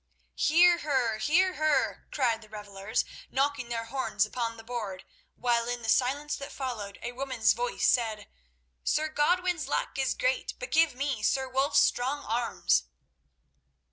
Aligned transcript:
"Hear 0.33 0.79
her! 0.79 1.19
hear 1.19 1.53
her!" 1.57 2.07
cried 2.11 2.41
the 2.41 2.49
revellers, 2.49 3.05
knocking 3.29 3.69
their 3.69 3.85
horns 3.85 4.25
upon 4.25 4.57
the 4.57 4.63
board, 4.63 5.03
while 5.35 5.69
in 5.69 5.83
the 5.83 5.89
silence 5.89 6.35
that 6.37 6.51
followed 6.51 6.97
a 7.03 7.11
woman's 7.11 7.53
voice 7.53 7.87
said, 7.87 8.27
"Sir 8.83 9.09
Godwin's 9.09 9.67
luck 9.67 9.99
is 9.99 10.15
great, 10.15 10.55
but 10.57 10.71
give 10.71 10.95
me 10.95 11.21
Sir 11.21 11.47
Wulf's 11.47 11.81
strong 11.81 12.23
arms." 12.25 12.85